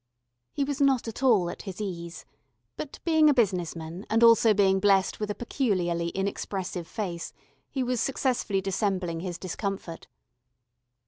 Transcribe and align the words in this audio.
He 0.51 0.63
was 0.63 0.81
not 0.81 1.07
at 1.07 1.21
all 1.21 1.47
at 1.47 1.61
his 1.61 1.79
ease, 1.79 2.25
but 2.75 2.97
being 3.03 3.29
a 3.29 3.35
business 3.35 3.75
man, 3.75 4.07
and 4.09 4.21
being 4.21 4.27
also 4.27 4.79
blessed 4.79 5.19
with 5.19 5.29
a 5.29 5.35
peculiarly 5.35 6.07
inexpressive 6.07 6.87
face, 6.87 7.33
he 7.69 7.83
was 7.83 8.01
successfully 8.01 8.61
dissembling 8.61 9.19
his 9.19 9.37
discomfort. 9.37 10.07